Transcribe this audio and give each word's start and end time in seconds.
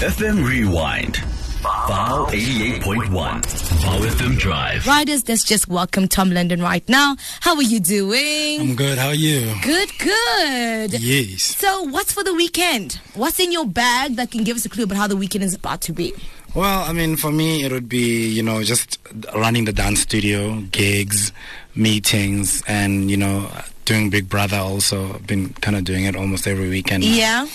FM 0.00 0.48
Rewind. 0.48 1.16
Vow 1.60 2.26
88.1. 2.30 3.10
Vow 3.10 3.98
FM 4.00 4.38
Drive. 4.38 4.86
Riders, 4.86 5.28
let's 5.28 5.44
just 5.44 5.68
welcome 5.68 6.08
Tom 6.08 6.30
London 6.30 6.62
right 6.62 6.86
now. 6.88 7.16
How 7.40 7.54
are 7.56 7.62
you 7.62 7.80
doing? 7.80 8.60
I'm 8.60 8.76
good. 8.76 8.96
How 8.96 9.08
are 9.08 9.14
you? 9.14 9.52
Good, 9.62 9.90
good. 9.98 11.00
Yes. 11.00 11.42
So, 11.42 11.82
what's 11.82 12.12
for 12.12 12.24
the 12.24 12.32
weekend? 12.32 12.98
What's 13.12 13.38
in 13.38 13.52
your 13.52 13.66
bag 13.66 14.16
that 14.16 14.30
can 14.30 14.42
give 14.42 14.56
us 14.56 14.64
a 14.64 14.70
clue 14.70 14.84
about 14.84 14.96
how 14.96 15.06
the 15.06 15.16
weekend 15.16 15.44
is 15.44 15.54
about 15.54 15.82
to 15.82 15.92
be? 15.92 16.14
Well, 16.54 16.82
I 16.88 16.94
mean, 16.94 17.16
for 17.16 17.30
me, 17.30 17.64
it 17.64 17.70
would 17.70 17.88
be, 17.88 18.26
you 18.26 18.42
know, 18.42 18.62
just 18.62 18.98
running 19.34 19.66
the 19.66 19.72
dance 19.72 20.00
studio, 20.00 20.62
gigs, 20.72 21.30
meetings, 21.74 22.62
and, 22.66 23.10
you 23.10 23.18
know, 23.18 23.50
doing 23.84 24.08
Big 24.08 24.28
Brother 24.30 24.56
also. 24.56 25.12
I've 25.14 25.26
been 25.26 25.50
kind 25.54 25.76
of 25.76 25.84
doing 25.84 26.04
it 26.06 26.16
almost 26.16 26.46
every 26.46 26.70
weekend. 26.70 27.04
now. 27.04 27.10
Yeah. 27.10 27.46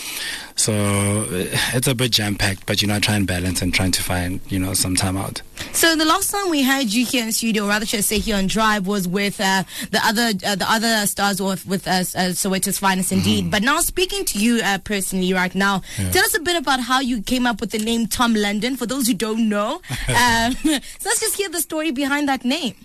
So 0.58 0.74
uh, 0.74 1.26
it's 1.74 1.88
a 1.88 1.94
bit 1.94 2.12
jam 2.12 2.36
packed, 2.36 2.66
but, 2.66 2.82
you 2.82 2.88
know, 2.88 2.96
I 2.96 3.00
try 3.00 3.16
and 3.16 3.28
balance 3.28 3.62
and 3.62 3.74
trying 3.74 3.92
to 3.92 4.02
find, 4.02 4.40
you 4.48 4.58
know, 4.58 4.74
some 4.74 4.96
time 4.96 5.18
out. 5.18 5.42
So 5.74 5.96
the 5.96 6.06
last 6.06 6.32
time 6.32 6.50
we 6.50 6.62
had 6.62 6.94
you 6.94 7.06
here 7.06 7.26
in 7.26 7.32
studio, 7.34 7.66
or 7.66 7.68
rather 7.70 7.86
should 7.86 7.98
I 7.98 8.02
say 8.02 8.20
here 8.20 8.38
on 8.38 8.48
Drive, 8.48 8.88
was 8.88 9.08
with 9.08 9.40
uh, 9.42 9.64
the 9.92 10.00
other 10.04 10.32
uh, 10.46 10.56
the 10.56 10.66
other 10.70 11.06
stars 11.08 11.42
with, 11.42 11.66
with 11.68 11.88
us, 11.88 12.16
uh, 12.16 12.30
Soweto's 12.32 12.78
finest 12.78 13.12
indeed. 13.12 13.52
But 13.52 13.64
now 13.64 13.80
speaking 13.82 14.24
to 14.26 14.40
you 14.40 14.62
uh, 14.64 14.78
personally 14.80 15.34
right 15.34 15.54
now, 15.54 15.82
tell 15.98 16.24
us 16.24 16.36
a 16.36 16.40
bit 16.40 16.56
about 16.56 16.80
how 16.80 17.00
you 17.02 17.22
came 17.22 17.46
up 17.46 17.60
with 17.60 17.72
the 17.72 17.80
name 17.80 18.08
Tom 18.08 18.34
London. 18.34 18.78
For 18.78 18.86
those 18.86 19.08
who 19.08 19.14
don't 19.14 19.50
know, 19.50 19.82
um, 20.10 20.54
so 20.54 20.80
let's 21.06 21.20
just 21.20 21.36
hear 21.36 21.50
the 21.50 21.62
story 21.62 21.92
behind 21.92 22.30
that 22.30 22.46
name. 22.46 22.76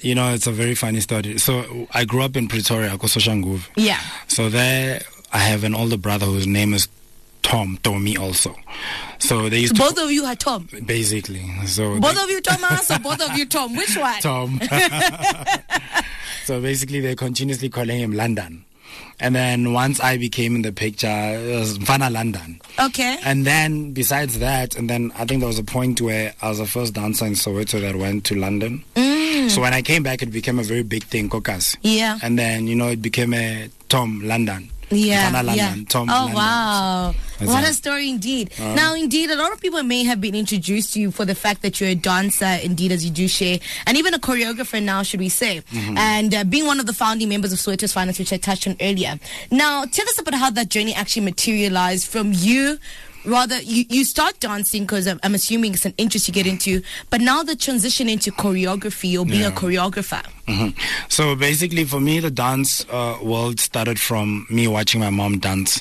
You 0.00 0.14
know, 0.16 0.32
it's 0.34 0.46
a 0.48 0.52
very 0.52 0.74
funny 0.74 1.00
story. 1.00 1.38
So 1.38 1.86
I 1.92 2.04
grew 2.04 2.22
up 2.22 2.36
in 2.36 2.48
Pretoria, 2.48 2.90
Kososhanguve. 2.96 3.68
Yeah. 3.76 4.00
So 4.26 4.48
there, 4.48 5.02
I 5.32 5.38
have 5.38 5.64
an 5.64 5.74
older 5.74 5.96
brother 5.96 6.26
whose 6.26 6.46
name 6.46 6.74
is 6.74 6.88
Tom, 7.42 7.78
Tommy 7.82 8.16
also. 8.16 8.54
So 9.18 9.48
they 9.48 9.60
used 9.60 9.76
to 9.76 9.82
Both 9.82 9.98
of 9.98 10.10
you 10.10 10.24
are 10.24 10.36
Tom. 10.36 10.68
basically. 10.84 11.42
So 11.66 11.98
Both 11.98 12.14
they- 12.16 12.22
of 12.22 12.30
you 12.30 12.40
Thomas 12.40 12.90
or 12.90 12.98
both 12.98 13.20
of 13.20 13.36
you 13.36 13.46
Tom? 13.46 13.74
Which 13.76 13.96
one? 13.96 14.20
Tom. 14.20 14.60
so 16.44 16.60
basically, 16.60 17.00
they're 17.00 17.14
continuously 17.16 17.68
calling 17.68 17.98
him 18.00 18.12
London. 18.12 18.64
And 19.20 19.34
then 19.34 19.72
once 19.72 20.00
I 20.00 20.16
became 20.18 20.56
in 20.56 20.62
the 20.62 20.72
picture, 20.72 21.06
it 21.08 21.58
was 21.58 21.78
Mfana 21.78 22.10
London. 22.12 22.60
Okay. 22.78 23.18
And 23.24 23.46
then 23.46 23.92
besides 23.92 24.38
that, 24.40 24.74
and 24.76 24.90
then 24.90 25.12
I 25.16 25.24
think 25.24 25.40
there 25.40 25.46
was 25.48 25.58
a 25.58 25.64
point 25.64 26.00
where 26.00 26.34
I 26.42 26.48
was 26.48 26.58
the 26.58 26.66
first 26.66 26.94
dancer 26.94 27.26
in 27.26 27.34
Soweto 27.34 27.80
that 27.80 27.94
went 27.96 28.24
to 28.26 28.34
London. 28.34 28.82
Mm. 28.96 29.48
So 29.50 29.60
when 29.60 29.74
I 29.74 29.82
came 29.82 30.02
back, 30.02 30.22
it 30.22 30.30
became 30.32 30.58
a 30.58 30.62
very 30.62 30.82
big 30.82 31.04
thing, 31.04 31.28
Kokas. 31.30 31.76
Yeah. 31.82 32.18
And 32.22 32.38
then, 32.38 32.66
you 32.66 32.74
know, 32.74 32.88
it 32.88 33.00
became 33.00 33.32
a 33.32 33.70
Tom 33.88 34.20
London. 34.24 34.70
Yeah, 34.94 35.42
yeah. 35.54 35.74
Tom 35.88 36.08
oh 36.08 36.12
London. 36.12 36.34
wow, 36.36 37.14
That's 37.38 37.50
what 37.50 37.64
it. 37.64 37.70
a 37.70 37.74
story 37.74 38.08
indeed. 38.10 38.52
now, 38.58 38.94
indeed, 38.94 39.30
a 39.30 39.36
lot 39.36 39.52
of 39.52 39.60
people 39.60 39.82
may 39.82 40.04
have 40.04 40.20
been 40.20 40.34
introduced 40.34 40.94
to 40.94 41.00
you 41.00 41.10
for 41.10 41.24
the 41.24 41.34
fact 41.34 41.62
that 41.62 41.80
you're 41.80 41.90
a 41.90 41.94
dancer, 41.94 42.58
indeed, 42.62 42.92
as 42.92 43.04
you 43.04 43.10
do 43.10 43.28
share, 43.28 43.58
and 43.86 43.96
even 43.96 44.14
a 44.14 44.18
choreographer 44.18 44.82
now, 44.82 45.02
should 45.02 45.20
we 45.20 45.28
say, 45.28 45.62
Mm-hmm. 45.72 45.96
and 45.98 46.34
uh, 46.34 46.44
being 46.44 46.66
one 46.66 46.80
of 46.80 46.86
the 46.86 46.92
founding 46.92 47.28
members 47.28 47.52
of 47.52 47.58
Soweto's 47.58 47.92
Finest, 47.92 48.18
which 48.18 48.32
I 48.32 48.36
touched 48.36 48.66
on 48.68 48.76
earlier. 48.80 49.18
Now, 49.50 49.84
tell 49.84 50.06
us 50.08 50.18
about 50.18 50.34
how 50.34 50.50
that 50.50 50.68
journey 50.68 50.94
actually 50.94 51.24
materialized 51.24 52.06
from 52.08 52.32
you. 52.34 52.78
Rather, 53.24 53.60
you, 53.62 53.84
you 53.88 54.04
start 54.04 54.38
dancing 54.40 54.82
because 54.82 55.06
I'm, 55.06 55.20
I'm 55.22 55.34
assuming 55.34 55.74
it's 55.74 55.84
an 55.86 55.94
interest 55.96 56.26
you 56.28 56.34
get 56.34 56.46
into, 56.46 56.82
but 57.10 57.20
now 57.20 57.42
the 57.42 57.54
transition 57.56 58.08
into 58.08 58.32
choreography 58.32 59.18
or 59.18 59.24
being 59.24 59.42
a 59.42 59.50
Yeah. 59.50 59.54
choreographer. 59.54 60.22
Mhm. 60.48 60.74
So 61.08 61.36
basically, 61.36 61.84
for 61.84 62.00
me, 62.00 62.18
the 62.18 62.30
dance 62.30 62.84
uh, 62.90 63.16
world 63.22 63.60
started 63.60 64.00
from 64.00 64.44
me 64.50 64.66
watching 64.66 65.00
my 65.00 65.10
mom 65.10 65.38
dance. 65.38 65.80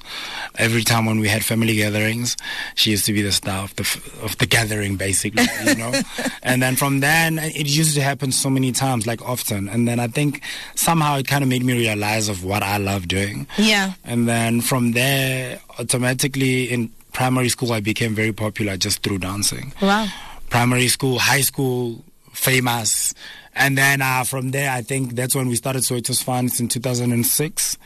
Every 0.59 0.83
time 0.83 1.05
when 1.07 1.19
we 1.19 1.27
had 1.27 1.43
family 1.43 1.75
gatherings, 1.75 2.37
she 2.75 2.91
used 2.91 3.05
to 3.07 3.13
be 3.13 3.23
the 3.23 3.31
star 3.31 3.63
of 3.63 3.75
the 3.75 3.81
f- 3.81 4.23
of 4.23 4.37
the 4.37 4.45
gathering, 4.45 4.97
basically, 4.97 5.47
you 5.65 5.75
know. 5.75 5.91
and 6.43 6.61
then 6.61 6.75
from 6.75 6.99
then, 6.99 7.39
it 7.39 7.65
used 7.65 7.95
to 7.95 8.01
happen 8.03 8.31
so 8.31 8.51
many 8.51 8.71
times, 8.71 9.07
like 9.07 9.21
often. 9.27 9.67
And 9.67 9.87
then 9.87 9.99
I 9.99 10.07
think 10.07 10.41
somehow 10.75 11.17
it 11.17 11.27
kind 11.27 11.41
of 11.43 11.49
made 11.49 11.63
me 11.63 11.73
realize 11.73 12.29
of 12.29 12.43
what 12.43 12.61
I 12.61 12.77
love 12.77 13.07
doing. 13.07 13.47
Yeah. 13.57 13.93
And 14.03 14.27
then 14.29 14.61
from 14.61 14.91
there, 14.91 15.59
automatically 15.79 16.65
in 16.69 16.91
primary 17.13 17.49
school, 17.49 17.71
I 17.73 17.79
became 17.81 18.15
very 18.15 18.31
popular 18.33 18.77
just 18.77 19.03
through 19.03 19.19
dancing 19.19 19.73
Wow. 19.81 20.07
primary 20.49 20.87
school, 20.87 21.19
high 21.19 21.41
school, 21.41 22.03
famous. 22.33 23.13
And 23.53 23.77
then 23.77 24.01
uh, 24.01 24.23
from 24.23 24.51
there, 24.51 24.71
I 24.71 24.81
think 24.81 25.15
that's 25.15 25.35
when 25.35 25.47
we 25.49 25.55
started 25.55 25.83
Soweto's 25.83 26.21
Finest 26.21 26.59
in 26.61 26.67
2006. 26.69 27.77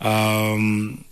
Um, 0.00 1.04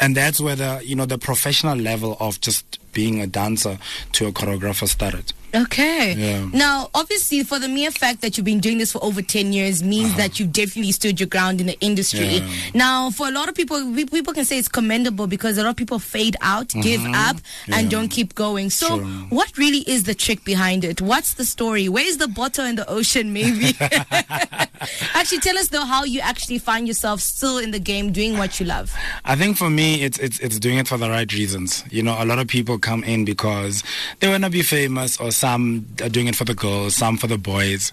and 0.00 0.16
that's 0.16 0.40
where 0.40 0.56
the, 0.56 0.80
you 0.84 0.96
know, 0.96 1.06
the 1.06 1.18
professional 1.18 1.76
level 1.76 2.16
of 2.20 2.40
just 2.40 2.78
being 2.96 3.20
a 3.20 3.26
dancer 3.26 3.76
to 4.12 4.26
a 4.26 4.32
choreographer 4.32 4.88
started. 4.88 5.34
Okay. 5.54 6.14
Yeah. 6.14 6.48
Now, 6.52 6.90
obviously, 6.94 7.42
for 7.42 7.58
the 7.58 7.68
mere 7.68 7.90
fact 7.90 8.20
that 8.20 8.36
you've 8.36 8.44
been 8.44 8.60
doing 8.60 8.78
this 8.78 8.92
for 8.92 9.02
over 9.02 9.22
10 9.22 9.52
years 9.52 9.82
means 9.82 10.14
that 10.16 10.38
you've 10.38 10.52
definitely 10.52 10.92
stood 10.92 11.18
your 11.20 11.28
ground 11.28 11.60
in 11.60 11.66
the 11.66 11.78
industry. 11.80 12.38
Uh-huh. 12.38 12.48
Yeah. 12.48 12.70
Now, 12.74 13.10
for 13.10 13.28
a 13.28 13.30
lot 13.30 13.48
of 13.48 13.54
people, 13.54 13.78
people 14.06 14.34
can 14.34 14.44
say 14.44 14.58
it's 14.58 14.68
commendable 14.68 15.26
because 15.26 15.56
a 15.56 15.62
lot 15.62 15.70
of 15.70 15.76
people 15.76 15.98
fade 15.98 16.36
out, 16.40 16.68
give 16.82 17.02
up, 17.06 17.36
and. 17.66 17.86
Yeah. 17.86 17.88
don't 17.96 18.08
keep 18.08 18.34
going. 18.34 18.68
So, 18.70 18.98
True. 18.98 19.06
what 19.30 19.56
really 19.56 19.78
is 19.86 20.04
the 20.04 20.14
trick 20.14 20.44
behind 20.44 20.84
it? 20.84 21.00
What's 21.00 21.34
the 21.34 21.44
story? 21.44 21.88
Where's 21.88 22.16
the 22.16 22.28
bottle 22.28 22.66
in 22.66 22.74
the 22.74 22.88
ocean, 22.90 23.32
maybe? 23.32 23.76
actually, 25.14 25.38
tell 25.38 25.56
us, 25.56 25.68
though, 25.68 25.84
how 25.84 26.04
you 26.04 26.20
actually 26.20 26.58
find 26.58 26.88
yourself 26.88 27.20
still 27.20 27.58
in 27.58 27.70
the 27.70 27.78
game 27.78 28.12
doing 28.12 28.36
what 28.36 28.58
you 28.60 28.66
love. 28.66 28.92
I 29.24 29.36
think 29.36 29.56
for 29.56 29.70
me, 29.70 30.02
it's 30.02 30.18
it's 30.18 30.38
it's 30.40 30.58
doing 30.58 30.78
it 30.78 30.88
for 30.88 30.98
the 30.98 31.08
right 31.08 31.32
reasons. 31.32 31.84
You 31.90 32.02
know, 32.02 32.16
a 32.18 32.26
lot 32.26 32.38
of 32.38 32.48
people 32.48 32.78
come 32.86 33.02
in 33.02 33.24
because 33.24 33.82
they 34.20 34.28
want 34.28 34.44
to 34.44 34.50
be 34.50 34.62
famous, 34.62 35.18
or 35.20 35.32
some 35.32 35.86
are 36.00 36.08
doing 36.08 36.28
it 36.28 36.36
for 36.36 36.44
the 36.44 36.54
girls, 36.54 36.94
some 36.94 37.16
for 37.16 37.26
the 37.26 37.36
boys. 37.38 37.92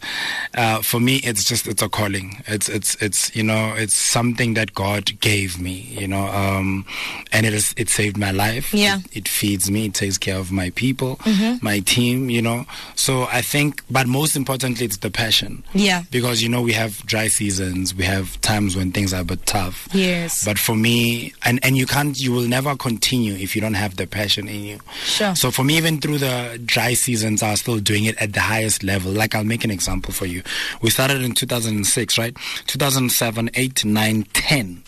Uh, 0.54 0.82
for 0.84 1.00
me, 1.00 1.18
it's 1.18 1.44
just 1.44 1.68
it's 1.68 1.82
a 1.82 1.90
calling. 1.90 2.44
It's 2.46 2.70
it's 2.70 2.96
it's 3.02 3.36
you 3.36 3.44
know 3.44 3.74
it's 3.76 3.96
something 3.96 4.54
that 4.54 4.74
God 4.76 5.20
gave 5.20 5.60
me. 5.60 5.78
You 6.00 6.08
know, 6.08 6.28
um, 6.28 6.86
and 7.32 7.46
it 7.46 7.54
is 7.54 7.74
it 7.76 7.90
saved 7.90 8.18
my 8.18 8.32
life. 8.32 8.74
Yeah. 8.74 9.00
It, 9.12 9.24
it 9.24 9.28
feeds 9.28 9.72
me. 9.72 9.86
It 9.86 9.96
takes 9.96 10.18
care 10.20 10.38
of 10.38 10.52
my 10.52 10.70
people, 10.72 11.20
my 11.62 11.80
team. 11.80 12.30
You 12.30 12.42
know, 12.42 12.66
so 12.96 13.24
I 13.32 13.42
think, 13.42 13.82
but 13.90 14.06
most 14.08 14.36
importantly, 14.36 14.86
it's 14.86 14.98
the 14.98 15.10
passion. 15.10 15.64
Yeah. 15.74 16.04
Because 16.12 16.44
you 16.44 16.50
know 16.50 16.62
we 16.62 16.74
have 16.74 17.04
dry 17.08 17.30
seasons, 17.30 17.96
we 17.96 18.04
have 18.04 18.40
times 18.42 18.76
when 18.76 18.92
things 18.92 19.14
are 19.14 19.22
a 19.22 19.26
bit 19.26 19.46
tough. 19.46 19.88
Yes. 19.92 20.46
But 20.46 20.60
for 20.60 20.76
me, 20.76 21.34
and 21.44 21.60
and 21.66 21.76
you 21.78 21.88
can't, 21.88 22.20
you 22.22 22.32
will 22.32 22.48
never 22.48 22.76
continue 22.76 23.34
if 23.34 23.56
you 23.56 23.62
don't 23.62 23.74
have 23.74 23.96
the 23.96 24.06
passion 24.06 24.48
in 24.48 24.64
you. 24.64 24.73
Sure. 25.04 25.36
So 25.36 25.52
for 25.52 25.64
me, 25.64 25.78
even 25.78 26.00
through 26.00 26.20
the 26.20 26.62
dry 26.66 26.94
seasons, 26.94 27.44
I 27.44 27.52
was 27.52 27.62
still 27.62 27.80
doing 27.80 28.06
it 28.06 28.18
at 28.22 28.34
the 28.34 28.42
highest 28.42 28.84
level. 28.84 29.12
Like 29.12 29.36
I'll 29.36 29.44
make 29.44 29.64
an 29.64 29.72
example 29.72 30.14
for 30.14 30.26
you. 30.26 30.44
We 30.82 30.90
started 30.90 31.22
in 31.22 31.34
2006, 31.34 32.18
right? 32.18 32.36
2007, 32.68 33.50
8, 33.54 33.86
9, 33.86 34.24
10. 34.34 34.84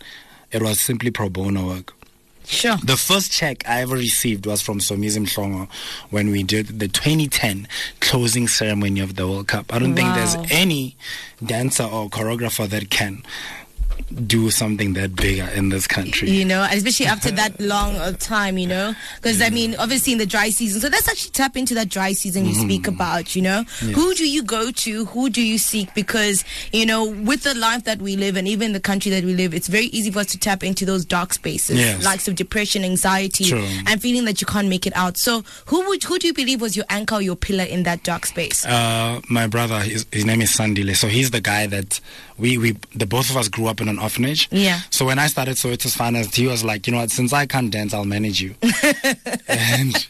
It 0.51 0.62
was 0.62 0.79
simply 0.79 1.12
pro 1.12 1.29
bono 1.29 1.68
work. 1.68 1.94
Sure. 2.47 2.78
The 2.84 2.96
first 2.96 3.31
check 3.31 3.68
I 3.68 3.81
ever 3.81 3.96
received 3.96 4.46
was 4.46 4.62
from 4.62 4.79
Somizi 4.79 5.19
Mhlongo 5.19 5.68
when 6.12 6.29
we 6.29 6.44
did 6.44 6.79
the 6.79 6.88
2010 6.88 7.67
closing 8.02 8.47
ceremony 8.47 9.00
of 9.00 9.16
the 9.16 9.28
World 9.28 9.47
Cup. 9.47 9.73
I 9.73 9.79
don't 9.79 9.96
think 9.96 10.13
there's 10.13 10.35
any 10.52 10.96
dancer 11.44 11.84
or 11.84 12.07
choreographer 12.09 12.67
that 12.67 12.90
can 12.90 13.23
do 14.25 14.50
something 14.51 14.94
that 14.94 15.16
bigger 15.16 15.47
in 15.56 15.69
this 15.69 15.88
country. 15.88 16.29
you 16.29 16.45
know, 16.45 16.66
especially 16.72 17.06
after 17.07 17.31
that 17.31 17.59
long 17.59 17.95
uh, 17.95 18.11
time, 18.13 18.57
you 18.57 18.67
know, 18.67 18.94
because 19.16 19.41
I 19.41 19.50
mean, 19.50 19.75
obviously 19.78 20.13
in 20.13 20.19
the 20.19 20.25
dry 20.25 20.50
season. 20.50 20.79
So 20.81 20.88
let's 20.89 21.07
actually 21.09 21.31
tap 21.31 21.57
into 21.57 21.73
that 21.75 21.89
dry 21.89 22.13
season 22.13 22.45
you 22.45 22.53
speak 22.53 22.88
about. 22.88 23.35
You 23.35 23.41
know, 23.41 23.63
who 23.79 24.13
do 24.13 24.28
you 24.29 24.44
go 24.44 24.72
to? 24.72 25.05
Who 25.05 25.29
do 25.29 25.41
you 25.41 25.57
seek? 25.57 25.94
Because 25.94 26.44
you 26.72 26.85
know, 26.85 27.05
with 27.09 27.44
the 27.44 27.55
life 27.55 27.84
that 27.85 28.00
we 28.01 28.16
live 28.16 28.35
and 28.38 28.47
even 28.47 28.73
the 28.73 28.79
country 28.79 29.11
that 29.11 29.23
we 29.23 29.34
live, 29.34 29.53
it's 29.53 29.67
very 29.67 29.85
easy 29.88 30.11
for 30.11 30.19
us 30.19 30.28
to 30.28 30.38
tap 30.39 30.63
into 30.63 30.85
those 30.85 31.03
dark 31.05 31.34
spaces, 31.34 31.78
Yes. 31.79 32.03
likes 32.03 32.28
of 32.28 32.35
depression, 32.35 32.84
anxiety, 32.84 33.45
True. 33.45 33.66
and 33.88 34.01
feeling 34.01 34.25
that 34.25 34.39
you 34.41 34.47
can't 34.47 34.67
make 34.69 34.85
it 34.85 34.95
out. 34.95 35.17
So 35.17 35.43
who 35.67 35.87
would 35.90 36.03
who 36.03 36.20
do 36.20 36.28
you 36.28 36.34
believe 36.34 36.61
was 36.61 36.75
your 36.78 36.85
anchor, 36.90 37.22
your 37.22 37.35
pillar 37.35 37.64
in 37.66 37.84
that 37.84 38.03
dark 38.03 38.25
space? 38.25 38.66
Uh, 38.66 39.20
my 39.29 39.47
brother, 39.47 39.79
his, 39.79 40.05
his 40.11 40.25
name 40.25 40.41
is 40.41 40.52
Sandile. 40.52 40.96
So 40.96 41.08
he's 41.08 41.31
the 41.31 41.41
guy 41.41 41.66
that 41.67 41.99
we, 42.37 42.58
we, 42.58 42.72
the 42.93 43.05
both 43.05 43.29
of 43.29 43.37
us 43.37 43.47
grew 43.47 43.67
up 43.67 43.79
in 43.81 43.84
an 43.90 43.99
orphanage. 43.99 44.47
Yeah. 44.52 44.79
So 44.90 45.05
when 45.05 45.20
I 45.20 45.28
started 45.28 45.55
Soweto's 45.58 45.96
Finest, 45.96 46.35
he 46.35 46.47
was 46.47 46.64
like, 46.64 46.87
you 46.87 46.93
know 46.93 46.99
what, 46.99 47.11
since 47.11 47.34
I 47.34 47.46
can't 47.46 47.72
dance, 47.72 47.93
I'll 47.93 48.05
manage 48.05 48.41
you. 48.41 48.55
and, 49.47 50.08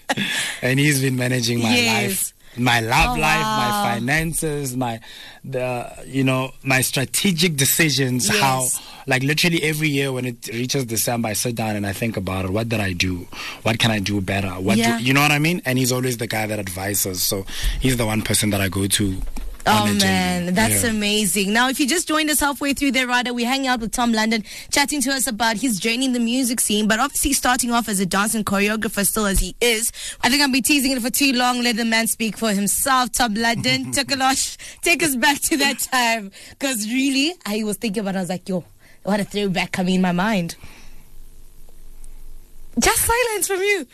and 0.62 0.80
he's 0.80 1.02
been 1.02 1.16
managing 1.16 1.62
my 1.62 1.76
Yes. 1.76 2.04
life. 2.10 2.32
My 2.58 2.80
love 2.80 3.18
Oh, 3.18 3.20
life, 3.20 3.42
wow. 3.42 3.84
my 3.84 3.92
finances, 3.96 4.78
my 4.78 5.02
the 5.44 5.92
you 6.08 6.24
know 6.24 6.52
my 6.64 6.80
strategic 6.80 7.58
decisions. 7.58 8.30
Yes. 8.30 8.40
How 8.40 8.66
like 9.08 9.24
literally 9.24 9.62
every 9.62 9.90
year 9.90 10.14
when 10.14 10.24
it 10.24 10.48
reaches 10.48 10.86
December, 10.86 11.28
I 11.28 11.34
sit 11.34 11.56
down 11.56 11.76
and 11.76 11.86
I 11.86 11.92
think 11.92 12.16
about 12.16 12.46
it. 12.46 12.52
What 12.52 12.70
did 12.70 12.80
I 12.80 12.94
do? 12.94 13.28
What 13.64 13.78
can 13.78 13.92
I 13.92 14.00
do 14.00 14.22
better? 14.22 14.48
What 14.52 14.78
Yeah. 14.78 15.00
do, 15.00 15.04
you 15.04 15.12
know 15.14 15.20
what 15.20 15.32
I 15.32 15.40
mean? 15.40 15.62
And 15.66 15.78
he's 15.78 15.92
always 15.92 16.16
the 16.16 16.28
guy 16.28 16.48
that 16.48 16.58
advises. 16.58 17.22
So 17.22 17.46
he's 17.82 17.98
the 17.98 18.06
one 18.06 18.22
person 18.22 18.52
that 18.52 18.62
I 18.62 18.70
go 18.70 18.88
to 18.88 19.22
Oh 19.68 19.92
man, 20.00 20.54
that's 20.54 20.84
Yeah. 20.84 20.92
amazing. 20.92 21.52
Now, 21.52 21.70
if 21.70 21.80
you 21.80 21.88
just 21.88 22.08
joined 22.08 22.30
us 22.30 22.40
halfway 22.40 22.74
through 22.74 22.92
there, 22.92 23.08
Rada, 23.08 23.34
we're 23.34 23.48
hanging 23.48 23.68
out 23.68 23.80
with 23.80 23.92
Tom 23.92 24.12
London, 24.14 24.44
chatting 24.72 25.02
to 25.02 25.12
us 25.12 25.26
about 25.26 25.58
his 25.58 25.80
journey 25.80 26.06
in 26.06 26.14
the 26.14 26.20
music 26.20 26.60
scene, 26.60 26.88
but 26.88 27.00
obviously 27.00 27.34
starting 27.34 27.72
off 27.72 27.90
as 27.90 28.00
a 28.00 28.06
dance 28.06 28.36
and 28.36 28.46
choreographer 28.46 29.04
still 29.06 29.26
as 29.26 29.40
he 29.40 29.56
is. 29.62 29.92
I 30.22 30.30
think 30.30 30.44
I've 30.44 30.54
be 30.54 30.62
teasing 30.62 30.92
it 30.92 31.02
for 31.02 31.10
too 31.10 31.34
long. 31.34 31.64
Let 31.64 31.78
the 31.78 31.86
man 31.86 32.06
speak 32.08 32.38
for 32.38 32.52
himself. 32.52 33.12
Tom 33.12 33.34
London, 33.34 33.86
Tukalosh, 33.92 34.58
take 34.82 35.02
us 35.02 35.16
back 35.16 35.40
to 35.42 35.58
that 35.58 35.80
time. 35.80 36.32
Because 36.52 36.88
really, 36.88 37.34
I 37.46 37.64
was 37.64 37.78
thinking 37.78 38.02
about 38.02 38.14
it, 38.16 38.20
I 38.20 38.22
was 38.22 38.30
like, 38.30 38.48
yo, 38.48 38.64
what 39.04 39.20
a 39.20 39.24
throwback 39.24 39.72
coming 39.72 39.96
in 39.96 40.02
my 40.02 40.12
mind. 40.12 40.56
Just 42.78 43.02
silence 43.06 43.48
from 43.48 43.62
you. 43.62 43.88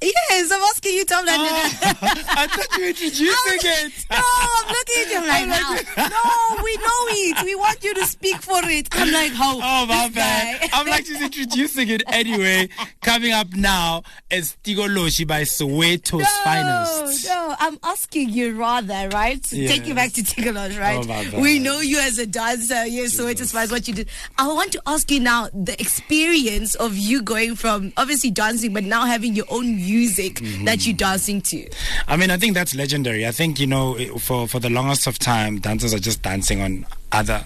Yes, 0.00 0.50
I'm 0.52 0.60
asking 0.62 0.94
you, 0.94 1.04
Tom 1.04 1.26
London. 1.26 1.46
I 1.52 2.46
thought 2.46 2.76
you 2.78 2.84
were 2.84 2.88
introducing 2.90 3.26
it. 3.26 4.06
Oh, 4.10 4.14
no, 4.14 4.68
I'm 4.68 4.72
looking 4.72 5.02
at 5.02 5.10
you. 5.10 5.18
I'm 5.18 5.48
like, 5.48 5.88
oh, 5.88 5.94
now. 5.96 6.56
No, 6.58 6.62
we 6.62 6.76
know 6.76 7.38
it. 7.40 7.44
We 7.44 7.54
want 7.56 7.82
you 7.82 7.94
to 7.94 8.06
speak 8.06 8.36
for 8.36 8.60
it. 8.64 8.88
I'm 8.92 9.10
like, 9.12 9.32
how? 9.32 9.56
Oh 9.56 9.86
my 9.86 10.08
bad. 10.08 10.68
I'm 10.72 10.86
like 10.86 11.04
just 11.04 11.20
introducing 11.20 11.88
it 11.88 12.02
anyway. 12.06 12.68
Coming 13.02 13.32
up 13.32 13.52
now 13.54 14.02
is 14.30 14.56
Tigo 14.62 14.86
Loshi 14.88 15.26
by 15.26 15.42
Soweto's 15.42 16.20
no, 16.20 16.26
finest. 16.44 17.26
no, 17.26 17.56
I'm 17.58 17.78
asking 17.82 18.28
you 18.30 18.54
rather, 18.56 19.08
right? 19.08 19.42
To 19.42 19.56
Take 19.68 19.86
you 19.86 19.94
back 19.94 20.16
Yes. 20.16 20.32
to 20.32 20.40
Tigalon, 20.42 20.78
right? 20.78 21.34
Oh, 21.34 21.40
we 21.40 21.58
know 21.58 21.80
you 21.80 21.98
as 21.98 22.18
a 22.18 22.26
dancer, 22.26 22.86
yes, 22.86 23.14
so 23.14 23.26
it 23.26 23.36
just 23.36 23.52
what 23.54 23.88
you 23.88 23.94
did. 23.94 24.08
I 24.38 24.46
want 24.46 24.72
to 24.72 24.82
ask 24.86 25.10
you 25.10 25.18
now 25.20 25.48
the 25.52 25.78
experience 25.80 26.74
of 26.76 26.96
you 26.96 27.22
going 27.22 27.56
from 27.56 27.92
obviously 27.96 28.30
dancing, 28.30 28.72
but 28.72 28.84
now 28.84 29.04
having 29.06 29.34
your 29.34 29.46
own 29.50 29.78
music 29.88 30.34
Mm-hmm. 30.38 30.64
that 30.66 30.86
you're 30.86 30.96
dancing 30.96 31.40
to. 31.42 31.68
I 32.06 32.16
mean, 32.16 32.30
I 32.30 32.36
think 32.36 32.54
that's 32.54 32.74
legendary. 32.74 33.26
I 33.26 33.30
think 33.32 33.58
you 33.58 33.66
know, 33.66 33.96
for 34.18 34.46
for 34.46 34.60
the 34.60 34.70
longest 34.70 35.06
of 35.06 35.18
time, 35.18 35.58
dancers 35.58 35.92
are 35.94 35.98
just 35.98 36.22
dancing 36.22 36.60
on 36.60 36.86
other 37.12 37.42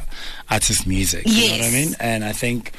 artists' 0.51 0.87
music. 0.87 1.23
You 1.27 1.49
know 1.51 1.59
what 1.59 1.67
I 1.67 1.71
mean? 1.71 1.95
And 2.01 2.25
I 2.25 2.33
think. 2.33 2.73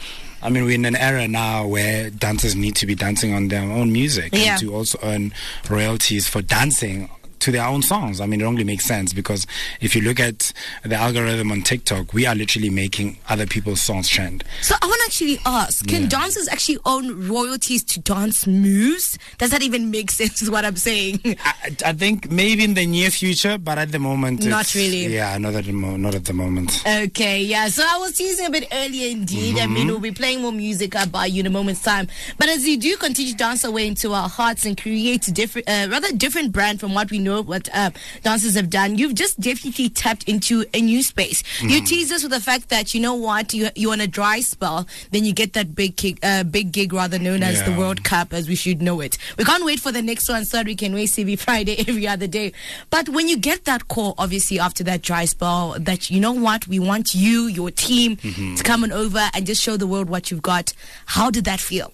I 0.46 0.50
mean, 0.50 0.66
we're 0.66 0.76
in 0.76 0.84
an 0.84 0.98
era 0.98 1.26
now 1.26 1.66
where 1.66 2.10
dancers 2.10 2.54
need 2.54 2.76
to 2.76 2.86
be 2.86 2.96
dancing 2.96 3.34
on 3.34 3.48
their 3.48 3.62
own 3.62 3.94
music 3.94 4.34
Yeah. 4.34 4.52
and 4.52 4.60
to 4.60 4.76
also 4.76 5.00
earn 5.02 5.32
royalties 5.70 6.28
for 6.28 6.42
dancing 6.42 7.10
to 7.44 7.52
their 7.52 7.66
own 7.66 7.82
songs. 7.82 8.20
I 8.22 8.26
mean, 8.26 8.42
it 8.42 8.46
only 8.46 8.64
makes 8.64 8.86
sense 8.86 9.14
because 9.14 9.46
if 9.82 9.96
you 9.96 10.02
look 10.02 10.20
at 10.20 10.52
the 10.84 10.96
algorithm 10.96 11.52
on 11.52 11.62
TikTok, 11.62 12.14
we 12.14 12.26
are 12.26 12.36
literally 12.36 12.70
making 12.70 13.18
other 13.30 13.46
people's 13.46 13.82
songs 13.82 14.08
trend. 14.10 14.44
So 14.62 14.76
I 14.82 14.86
want 14.86 15.00
to 15.02 15.06
actually 15.08 15.40
ask: 15.46 15.86
Can 15.88 16.04
Yeah. 16.04 16.08
dancers 16.10 16.48
actually 16.48 16.80
own 16.86 17.28
royalties 17.28 17.84
to 17.86 18.00
dance 18.00 18.48
moves? 18.48 19.18
Does 19.38 19.50
that 19.52 19.62
even 19.62 19.92
make 19.92 20.10
sense? 20.20 20.42
Is 20.42 20.50
what 20.50 20.66
I'm 20.66 20.76
saying. 20.78 21.20
I, 21.26 21.54
I 21.86 21.94
think 21.94 22.32
maybe 22.32 22.64
in 22.64 22.74
the 22.74 22.86
near 22.86 23.10
future, 23.12 23.58
but 23.58 23.78
at 23.78 23.92
the 23.92 24.00
moment, 24.00 24.46
Not 24.46 24.74
really. 24.76 25.08
Yeah, 25.08 25.38
not 25.38 25.54
at 25.56 25.66
the 25.66 25.74
mo- 25.74 25.98
not 25.98 26.16
at 26.16 26.26
the 26.26 26.34
moment. 26.34 26.82
Okay, 26.88 27.42
yeah. 27.44 27.68
So 27.68 27.84
I 27.88 27.98
was 27.98 28.14
teasing 28.18 28.46
a 28.46 28.50
bit 28.50 28.68
earlier 28.72 29.10
indeed. 29.12 29.60
I 29.60 29.68
mean, 29.68 29.88
we'll 29.88 30.00
be 30.00 30.12
playing 30.12 30.42
more 30.42 30.52
music 30.52 30.94
by 31.12 31.26
you 31.26 31.42
in 31.42 31.48
a 31.48 31.50
moment's 31.50 31.82
time. 31.82 32.08
But 32.38 32.50
as 32.50 32.68
you 32.68 32.78
do 32.78 32.96
continue 32.98 33.32
to 33.32 33.38
dance 33.38 33.64
away 33.64 33.88
into 33.88 34.14
our 34.14 34.30
hearts 34.30 34.66
and 34.66 34.80
create 34.80 35.24
different, 35.34 35.68
uh, 35.70 35.88
rather 35.90 36.12
different 36.16 36.52
brand 36.52 36.80
from 36.80 36.94
what 36.94 37.10
we 37.12 37.20
know 37.20 37.33
what 37.42 37.68
uh, 37.74 37.92
dancers 38.22 38.56
have 38.56 38.70
done, 38.70 38.98
you've 38.98 39.16
just 39.16 39.40
definitely 39.40 39.90
tapped 39.90 40.24
into 40.30 40.66
a 40.74 40.82
new 40.82 41.02
space. 41.04 41.44
You 41.62 41.82
tease 41.84 42.12
us 42.12 42.24
with 42.24 42.32
the 42.32 42.40
fact 42.40 42.70
that 42.70 42.94
you 42.94 43.02
know 43.02 43.16
what 43.16 43.54
you 43.54 43.70
you 43.76 43.92
on 43.92 44.02
a 44.02 44.08
dry 44.08 44.42
spell, 44.42 44.88
then 45.12 45.26
you 45.26 45.34
get 45.34 45.54
that 45.54 45.74
big 45.76 45.96
gig, 45.96 46.20
uh, 46.24 46.44
big 46.44 46.72
gig 46.72 46.94
rather 46.94 47.18
known 47.20 47.44
as 47.44 47.64
the 47.64 47.72
World 47.74 48.04
Cup, 48.04 48.34
as 48.34 48.48
we 48.48 48.56
should 48.56 48.82
know 48.82 49.00
it. 49.02 49.18
We 49.38 49.44
can't 49.44 49.66
wait 49.66 49.80
for 49.80 49.92
the 49.92 50.02
next 50.02 50.30
one 50.30 50.46
so 50.46 50.58
that 50.58 50.66
we 50.66 50.76
can 50.76 50.94
wait 50.94 51.10
CV 51.10 51.38
Friday 51.46 51.84
every 51.88 52.08
other 52.08 52.28
day. 52.28 52.52
But 52.90 53.10
when 53.10 53.28
you 53.28 53.38
get 53.38 53.66
that 53.66 53.88
call, 53.88 54.14
obviously 54.18 54.60
after 54.60 54.84
that 54.86 55.02
dry 55.02 55.26
spell, 55.26 55.76
that 55.80 56.10
you 56.10 56.20
know 56.20 56.34
what, 56.34 56.68
we 56.68 56.80
want 56.80 57.16
you, 57.16 57.48
your 57.48 57.72
team, 57.72 58.18
Mm-hmm. 58.18 58.56
to 58.56 58.64
come 58.64 58.84
on 58.84 58.92
over 58.92 59.30
and 59.34 59.46
just 59.46 59.62
show 59.62 59.76
the 59.78 59.88
world 59.88 60.10
what 60.10 60.30
you've 60.32 60.42
got. 60.42 60.74
How 61.08 61.30
did 61.30 61.46
that 61.46 61.60
feel? 61.60 61.92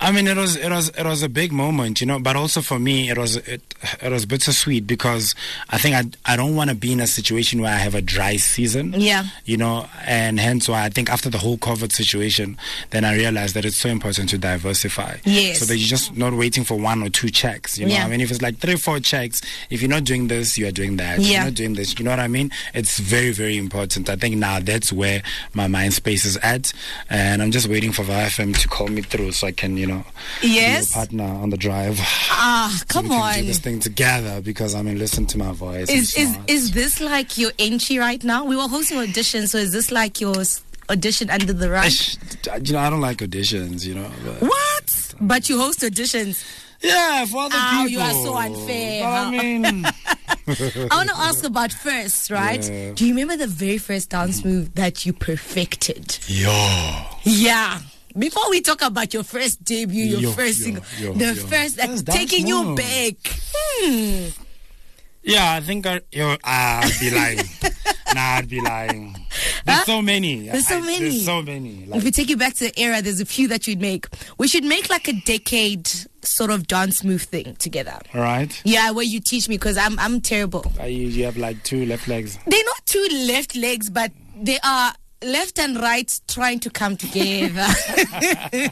I 0.00 0.12
mean, 0.12 0.26
it 0.26 0.36
was 0.36 0.56
it 0.56 0.70
was 0.70 0.88
it 0.90 1.04
was 1.04 1.22
a 1.22 1.28
big 1.28 1.52
moment, 1.52 2.00
you 2.00 2.06
know. 2.06 2.18
But 2.18 2.34
also 2.36 2.62
for 2.62 2.78
me, 2.78 3.10
it 3.10 3.18
was 3.18 3.36
it 3.36 3.62
it 4.00 4.10
was 4.10 4.24
bittersweet 4.24 4.86
because 4.86 5.34
I 5.68 5.78
think 5.78 5.94
I 5.94 6.32
I 6.32 6.36
don't 6.36 6.56
want 6.56 6.70
to 6.70 6.76
be 6.76 6.92
in 6.92 7.00
a 7.00 7.06
situation 7.06 7.60
where 7.60 7.72
I 7.72 7.76
have 7.78 7.94
a 7.94 8.00
dry 8.00 8.36
season. 8.36 8.94
Yeah. 8.96 9.24
You 9.44 9.58
know, 9.58 9.86
and 10.06 10.40
hence 10.40 10.68
why 10.68 10.84
I 10.84 10.88
think 10.88 11.10
after 11.10 11.28
the 11.28 11.38
whole 11.38 11.58
COVID 11.58 11.92
situation, 11.92 12.56
then 12.90 13.04
I 13.04 13.14
realized 13.14 13.54
that 13.56 13.64
it's 13.66 13.76
so 13.76 13.88
important 13.90 14.30
to 14.30 14.38
diversify. 14.38 15.18
Yes. 15.24 15.58
So 15.58 15.66
that 15.66 15.76
you're 15.76 15.86
just 15.88 16.16
not 16.16 16.32
waiting 16.32 16.64
for 16.64 16.78
one 16.78 17.02
or 17.02 17.10
two 17.10 17.28
checks. 17.30 17.78
You 17.78 17.86
know, 17.86 17.92
Yeah. 17.94 18.06
I 18.06 18.08
mean, 18.08 18.20
if 18.22 18.30
it's 18.30 18.40
like 18.42 18.58
three, 18.58 18.76
four 18.76 19.00
checks, 19.00 19.42
if 19.68 19.82
you're 19.82 19.90
not 19.90 20.04
doing 20.04 20.28
this, 20.28 20.56
you 20.56 20.66
are 20.66 20.72
doing 20.72 20.96
that. 20.96 21.18
If 21.18 21.26
Yeah. 21.26 21.32
You're 21.32 21.44
not 21.44 21.54
doing 21.54 21.74
this. 21.74 21.98
You 21.98 22.04
know 22.06 22.10
what 22.12 22.20
I 22.20 22.28
mean? 22.28 22.50
It's 22.72 22.98
very 22.98 23.32
very 23.32 23.58
important. 23.58 24.08
I 24.08 24.16
think 24.16 24.36
now 24.36 24.60
that's 24.60 24.92
where 24.92 25.22
my 25.52 25.66
mind 25.66 25.92
space 25.92 26.24
is 26.24 26.38
at, 26.38 26.72
and 27.10 27.42
I'm 27.42 27.50
just 27.50 27.68
waiting 27.68 27.92
for 27.92 28.02
VFM 28.02 28.56
to 28.60 28.68
call 28.68 28.88
me 28.88 29.02
through 29.02 29.32
so 29.32 29.39
I 29.44 29.52
can, 29.52 29.76
you 29.76 29.86
know, 29.86 30.04
Yes. 30.42 30.92
partner 30.92 31.24
on 31.24 31.50
the 31.50 31.56
drive. 31.56 31.98
Ah, 32.30 32.68
So 32.78 32.84
come 32.88 33.10
on. 33.12 33.34
do 33.40 33.44
this 33.46 33.58
thing 33.58 33.80
together 33.80 34.40
because 34.40 34.74
I 34.74 34.82
mean, 34.82 34.98
listen 34.98 35.26
to 35.26 35.38
my 35.38 35.52
voice. 35.52 35.88
Is 35.90 36.14
is 36.16 36.36
is 36.46 36.70
this 36.72 37.00
like 37.00 37.36
your 37.38 37.52
entry 37.58 37.98
right 37.98 38.22
now? 38.24 38.44
We 38.44 38.56
were 38.56 38.68
hosting 38.68 38.98
auditions, 38.98 39.48
so 39.48 39.58
is 39.58 39.72
this 39.72 39.90
like 39.90 40.20
your 40.20 40.34
audition 40.88 41.30
under 41.30 41.52
the 41.52 41.70
rug? 41.70 41.90
You 42.66 42.72
know, 42.74 42.78
I 42.80 42.90
don't 42.90 43.00
like 43.00 43.18
auditions. 43.18 43.84
You 43.84 43.94
know. 43.96 44.10
But 44.24 44.40
What? 44.42 45.14
But 45.20 45.48
you 45.48 45.58
host 45.58 45.80
auditions. 45.80 46.42
yeah, 46.82 47.24
for 47.26 47.42
other 47.44 47.54
Ow, 47.56 47.84
people. 47.86 47.90
you 47.90 48.00
are 48.00 48.12
so 48.24 48.34
unfair, 48.36 49.02
But 49.04 49.10
I 49.10 49.30
mean, 49.30 49.84
I 50.90 50.96
want 50.96 51.08
to 51.10 51.16
ask 51.16 51.44
about 51.44 51.72
first, 51.72 52.30
right? 52.30 52.64
Yeah. 52.68 52.92
Do 52.94 53.06
you 53.06 53.12
remember 53.14 53.36
the 53.36 53.46
very 53.46 53.76
first 53.78 54.08
dance 54.10 54.44
move 54.44 54.74
that 54.76 55.04
you 55.04 55.12
perfected? 55.12 56.18
yo, 56.26 57.06
Yeah. 57.24 57.80
Before 58.20 58.48
we 58.50 58.60
talk 58.60 58.82
about 58.82 59.12
your 59.14 59.24
first 59.24 59.64
debut, 59.64 60.04
your 60.04 60.20
Yo, 60.20 60.30
first 60.32 60.58
yo, 60.60 60.64
single, 60.64 60.84
yo, 61.00 61.12
the 61.14 61.24
yo. 61.34 61.46
first 61.46 61.76
that 61.78 61.88
That's 61.88 62.02
dance 62.02 62.18
taking 62.18 62.46
you 62.46 62.76
back. 62.76 63.14
Hmm. 63.52 64.28
yeah, 65.22 65.54
I 65.54 65.60
think 65.60 65.86
I, 65.86 66.00
yo, 66.12 66.36
I'd 66.44 66.90
be 67.00 67.10
lying. 67.10 67.38
nah, 68.14 68.20
I'd 68.36 68.48
be 68.48 68.60
lying. 68.60 69.16
There's 69.64 69.78
Huh? 69.80 69.84
so 69.84 70.02
many. 70.02 70.48
There's 70.48 70.66
so 70.68 70.76
I- 70.78 70.80
many. 70.80 70.98
There's 71.10 71.24
so 71.24 71.42
many. 71.42 71.86
Like, 71.86 71.98
If 71.98 72.04
we 72.04 72.10
take 72.10 72.28
you 72.28 72.36
back 72.36 72.54
to 72.54 72.64
the 72.64 72.78
era, 72.80 73.00
there's 73.02 73.20
a 73.20 73.26
few 73.26 73.48
that 73.48 73.66
you'd 73.66 73.80
make. 73.80 74.06
We 74.38 74.48
should 74.48 74.64
make 74.64 74.88
like 74.90 75.08
a 75.08 75.12
decade 75.24 75.88
sort 76.22 76.50
of 76.50 76.66
dance 76.66 77.02
move 77.04 77.22
thing 77.22 77.56
together. 77.56 77.98
all 78.14 78.20
right. 78.20 78.50
Yeah, 78.64 78.90
where 78.90 79.04
you 79.04 79.20
teach 79.20 79.48
me 79.48 79.56
because 79.56 79.78
I'm 79.78 79.98
I'm 79.98 80.20
terrible. 80.20 80.64
You, 80.82 80.88
you 80.88 81.24
have 81.24 81.36
like 81.38 81.62
two 81.64 81.86
left 81.86 82.06
legs. 82.08 82.38
They're 82.46 82.64
not 82.64 82.86
two 82.86 83.06
left 83.28 83.56
legs, 83.56 83.88
but 83.88 84.12
they 84.36 84.58
are 84.64 84.92
left 85.24 85.58
and 85.58 85.78
right 85.80 86.20
trying 86.28 86.60
to 86.60 86.70
come 86.70 86.96
together. 86.96 87.66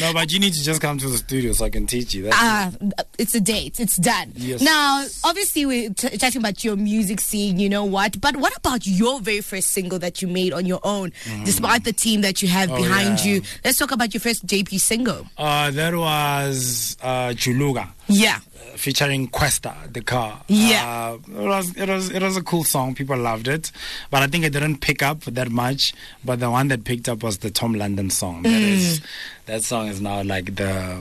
No, 0.00 0.12
but 0.12 0.30
you 0.32 0.38
need 0.38 0.52
to 0.52 0.62
just 0.62 0.80
come 0.80 0.98
to 0.98 1.08
the 1.08 1.18
studio 1.18 1.52
so 1.52 1.64
I 1.64 1.70
can 1.70 1.84
teach 1.86 2.14
you. 2.14 2.24
That's 2.24 2.36
Ah, 2.38 2.70
it's 3.18 3.34
a 3.34 3.40
date. 3.40 3.80
It's 3.80 3.96
done. 3.96 4.32
Yes. 4.36 4.60
Now, 4.62 5.04
obviously, 5.24 5.66
we're 5.66 5.90
t- 5.90 6.16
talking 6.18 6.40
about 6.40 6.62
your 6.62 6.76
music 6.76 7.20
scene. 7.20 7.58
You 7.58 7.68
know 7.68 7.84
what? 7.84 8.20
But 8.20 8.36
what 8.36 8.56
about 8.56 8.86
your 8.86 9.20
very 9.20 9.40
first 9.40 9.70
single 9.70 9.98
that 9.98 10.22
you 10.22 10.28
made 10.28 10.52
on 10.52 10.66
your 10.66 10.78
own, 10.84 11.12
despite 11.44 11.82
the 11.84 11.92
team 11.92 12.20
that 12.20 12.42
you 12.42 12.48
have 12.48 12.70
Oh, 12.70 12.76
behind 12.76 13.24
yeah. 13.24 13.32
you? 13.34 13.42
Let's 13.64 13.78
talk 13.78 13.90
about 13.90 14.14
your 14.14 14.20
first 14.20 14.46
JP 14.46 14.78
single. 14.78 15.26
Uh, 15.36 15.72
that 15.72 15.94
was 15.96 16.96
uh, 17.02 17.30
Chuluga. 17.30 17.88
Yeah. 18.10 18.40
featuring 18.76 19.28
Kwesta, 19.28 19.92
the 19.92 20.00
car. 20.00 20.40
Yeah. 20.48 21.18
Uh, 21.28 21.42
it 21.42 21.46
was 21.48 21.76
it 21.76 21.88
was 21.88 22.10
it 22.10 22.22
was 22.22 22.36
a 22.36 22.42
cool 22.42 22.64
song. 22.64 22.94
People 22.94 23.16
loved 23.16 23.48
it, 23.48 23.72
but 24.10 24.22
I 24.22 24.26
think 24.26 24.44
it 24.44 24.50
didn't 24.52 24.78
pick 24.78 25.02
up 25.02 25.20
that 25.22 25.50
much. 25.50 25.92
But 26.24 26.40
the 26.40 26.50
one 26.50 26.68
that 26.68 26.84
picked 26.84 27.08
up 27.08 27.22
was 27.22 27.38
the 27.38 27.50
Tom 27.50 27.74
London 27.74 28.10
song. 28.10 28.42
That 28.42 28.62
is 28.62 29.00
that 29.46 29.62
song 29.62 29.88
is 29.88 30.00
now 30.00 30.22
like 30.22 30.54
the 30.56 30.70
uh, 30.70 31.00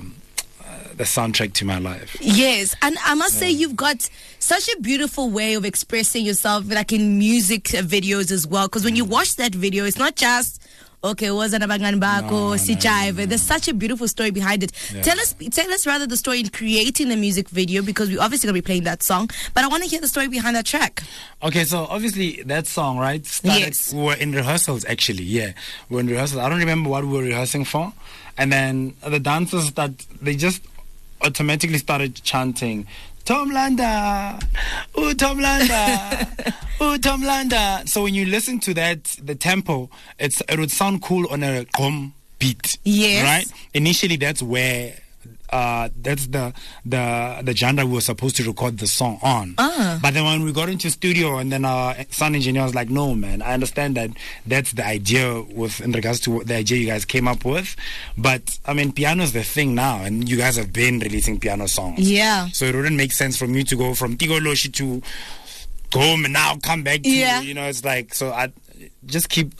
the 0.96 1.04
soundtrack 1.06 1.54
to 1.54 1.66
my 1.66 1.80
life. 1.80 2.18
Yes, 2.20 2.76
and 2.82 2.98
I 3.06 3.14
must 3.16 3.36
say 3.40 3.50
you've 3.50 3.76
got 3.76 4.10
such 4.40 4.68
a 4.70 4.80
beautiful 4.82 5.30
way 5.30 5.54
of 5.54 5.64
expressing 5.66 6.26
yourself, 6.26 6.70
like 6.70 6.92
in 6.92 7.18
music 7.18 7.74
uh, 7.74 7.82
videos 7.82 8.32
as 8.32 8.46
well. 8.46 8.68
Because 8.68 8.84
when 8.84 8.96
you 8.96 9.06
watch 9.06 9.36
that 9.38 9.56
video, 9.56 9.86
it's 9.86 9.98
not 9.98 10.16
just 10.16 10.59
okay, 11.04 11.32
was 11.32 11.54
an 11.54 11.62
abangan 11.62 11.98
No, 11.98 12.06
bako, 12.08 12.30
no, 12.30 12.38
sichaive. 12.56 13.16
no, 13.16 13.22
no. 13.22 13.26
There's 13.28 13.42
such 13.42 13.68
a 13.68 13.74
beautiful 13.74 14.08
story 14.08 14.32
behind 14.32 14.64
it. 14.64 14.72
Yeah. 14.94 15.02
Tell 15.02 15.20
us, 15.20 15.34
tell 15.52 15.72
us 15.72 15.88
rather 15.88 16.06
the 16.08 16.18
story 16.18 16.40
in 16.42 16.50
creating 16.50 17.10
the 17.10 17.16
music 17.16 17.50
video 17.50 17.82
because 17.82 18.10
we're 18.10 18.22
obviously 18.22 18.48
gonna 18.48 18.54
be 18.58 18.62
playing 18.62 18.84
that 18.84 19.02
song. 19.04 19.30
But 19.54 19.64
I 19.64 19.68
want 19.68 19.84
to 19.84 19.90
hear 19.90 20.02
the 20.02 20.08
story 20.08 20.28
behind 20.28 20.56
that 20.56 20.66
track. 20.66 21.04
Okay, 21.44 21.64
so 21.64 21.86
obviously 21.90 22.44
that 22.44 22.68
song, 22.68 22.98
right? 22.98 23.26
Started, 23.26 23.60
Yes. 23.60 23.94
We 23.94 24.02
were 24.04 24.16
in 24.16 24.32
rehearsals 24.34 24.84
actually. 24.86 25.24
Yeah, 25.24 25.54
we 25.90 25.96
were 25.96 26.00
in 26.02 26.08
rehearsals. 26.08 26.40
I 26.42 26.50
don't 26.50 26.60
remember 26.60 26.90
what 26.90 27.04
we 27.06 27.12
were 27.14 27.24
rehearsing 27.24 27.66
for, 27.66 27.94
and 28.38 28.52
then 28.52 28.94
the 29.08 29.20
dancers 29.20 29.72
that 29.74 29.92
they 30.22 30.36
just 30.36 30.62
automatically 31.22 31.78
started 31.78 32.16
chanting. 32.24 32.88
Tom 33.26 33.52
Landa, 33.52 34.40
ooh 34.98 35.14
Tom 35.14 35.40
Landa, 35.40 36.28
ooh 36.82 36.98
Tom 36.98 37.22
Landa. 37.22 37.84
So 37.86 38.04
when 38.04 38.14
you 38.14 38.26
listen 38.26 38.60
to 38.62 38.74
that, 38.74 39.04
the 39.22 39.36
tempo, 39.36 39.90
it's 40.18 40.42
it 40.50 40.58
would 40.60 40.72
sound 40.72 41.02
cool 41.02 41.28
on 41.32 41.44
a 41.44 41.66
gqom 41.66 42.14
beat. 42.40 42.78
Yes. 42.84 43.24
Right. 43.24 43.68
Initially, 43.74 44.16
that's 44.16 44.42
where 44.42 44.96
uh, 45.52 45.90
that's 46.02 46.28
the 46.28 46.54
the 46.86 47.40
the 47.44 47.56
genre 47.56 47.86
we 47.86 47.94
were 47.94 48.02
supposed 48.02 48.36
to 48.38 48.44
record 48.44 48.78
the 48.78 48.88
song 48.88 49.20
on. 49.22 49.56
Ah. 49.58 50.00
But 50.02 50.14
then 50.14 50.24
when 50.26 50.44
we 50.44 50.52
got 50.54 50.70
into 50.70 50.90
studio, 50.90 51.38
and 51.38 51.52
then 51.52 51.66
our 51.66 51.96
sound 52.12 52.36
engineer 52.36 52.64
was 52.64 52.76
like, 52.76 52.90
"No, 52.90 53.16
man, 53.16 53.42
I 53.42 53.54
understand 53.54 53.96
that 53.98 54.12
that's 54.46 54.72
the 54.74 54.86
idea 54.86 55.42
with 55.42 55.82
in 55.82 55.92
regards 55.92 56.20
to 56.22 56.44
the 56.44 56.56
idea 56.56 56.78
you 56.78 56.88
guys 56.88 57.06
came 57.06 57.28
up 57.28 57.46
with, 57.46 57.76
but 58.18 58.60
I 58.66 58.74
mean, 58.74 58.92
piano's 58.92 59.32
the 59.34 59.44
thing 59.44 59.76
now, 59.76 60.04
and 60.04 60.28
you 60.30 60.38
guys 60.38 60.56
have 60.58 60.72
been 60.72 61.00
releasing 61.00 61.40
piano 61.40 61.68
songs. 61.68 62.00
Yeah. 62.00 62.48
So 62.54 62.66
it 62.66 62.76
wouldn't 62.76 62.96
make 62.98 63.12
sense 63.12 63.38
for 63.38 63.48
me 63.48 63.64
to 63.66 63.76
go 63.76 63.94
from 63.96 64.18
Tigo 64.18 64.40
Loshi 64.40 64.72
to 64.74 65.02
gqom 65.92 66.24
and 66.26 66.34
now 66.34 66.56
come 66.62 66.84
back 66.84 67.02
to 67.02 67.10
Yeah. 67.10 67.42
you 67.42 67.56
know 67.56 67.66
it's 67.66 67.84
like 67.84 68.14
so 68.14 68.32
I 68.32 68.52
just 69.08 69.30
keep 69.30 69.54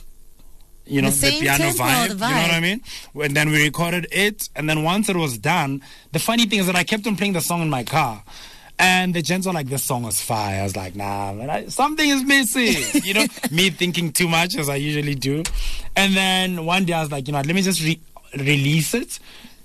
you 0.90 1.00
know 1.02 1.10
The 1.10 1.30
the, 1.30 1.40
piano 1.40 1.64
tempo, 1.64 1.82
vibe, 1.82 2.08
the 2.08 2.12
you 2.14 2.34
know 2.34 2.42
what. 2.42 2.50
I 2.50 2.60
mean 2.60 2.80
and 3.24 3.36
then 3.36 3.50
we 3.50 3.62
recorded 3.62 4.06
it 4.10 4.48
and 4.56 4.68
then 4.68 4.82
once 4.82 5.08
it 5.08 5.16
was 5.16 5.38
done 5.38 5.80
the 6.12 6.18
funny 6.18 6.46
thing 6.46 6.58
is 6.58 6.66
that 6.66 6.76
I 6.76 6.84
kept 6.84 7.06
on 7.06 7.16
playing 7.16 7.34
the 7.34 7.40
song 7.40 7.62
in 7.62 7.70
my 7.70 7.84
car 7.84 8.22
and 8.80 9.12
the 9.12 9.20
gents 9.20 9.46
were 9.46 9.52
like, 9.52 9.68
"This 9.68 9.84
song 9.84 10.06
is 10.06 10.22
fire." 10.22 10.60
I 10.60 10.62
was 10.62 10.74
like, 10.74 10.96
"Nah, 10.96 11.34
man, 11.34 11.50
I, 11.50 11.66
something 11.66 12.08
is 12.08 12.24
missing." 12.24 13.02
You 13.04 13.12
know, 13.12 13.26
me 13.50 13.68
thinking 13.68 14.10
too 14.10 14.26
much 14.26 14.56
as 14.56 14.70
I 14.70 14.76
usually 14.76 15.14
do. 15.14 15.42
And 15.96 16.16
then 16.16 16.64
one 16.64 16.86
day 16.86 16.94
I 16.94 17.02
was 17.02 17.12
like, 17.12 17.26
"You 17.28 17.34
know, 17.34 17.42
let 17.42 17.54
me 17.54 17.60
just 17.60 17.82
re- 17.82 18.00
release 18.38 18.94
it 18.94 19.18